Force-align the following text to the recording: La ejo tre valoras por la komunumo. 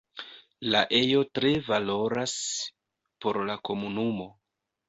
La 0.75 0.79
ejo 0.99 1.19
tre 1.39 1.51
valoras 1.67 2.35
por 3.27 3.41
la 3.51 3.59
komunumo. 3.71 4.31